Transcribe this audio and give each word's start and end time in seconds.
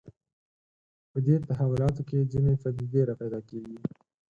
په 1.11 1.17
دې 1.25 1.35
تحولاتو 1.49 2.01
کې 2.09 2.29
ځینې 2.31 2.53
پدیدې 2.61 3.01
راپیدا 3.09 3.39
کېږي 3.49 3.77